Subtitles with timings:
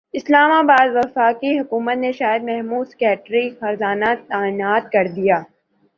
[0.17, 5.37] اسلام اباد وفاقی حکومت نے شاہد محمود سیکریٹری خزانہ تعینات کردیا